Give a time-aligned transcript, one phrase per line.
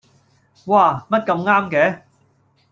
[0.65, 2.01] 嘩，乜咁啱嘅